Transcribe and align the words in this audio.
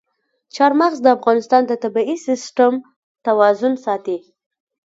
چار 0.55 0.71
مغز 0.79 0.97
د 1.03 1.07
افغانستان 1.17 1.61
د 1.67 1.71
طبعي 1.83 2.15
سیسټم 2.27 2.73
توازن 3.25 3.73
ساتي. 3.85 4.17